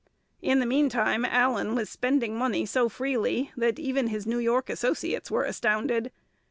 [0.41, 5.29] In the meantime Allan was spending money so freely that even his New York associates
[5.29, 6.11] were astounded.